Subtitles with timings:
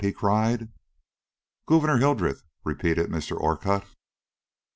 [0.03, 0.67] he cried.
[1.67, 3.39] "Gouverneur Hildreth," repeated Mr.
[3.39, 3.85] Orcutt.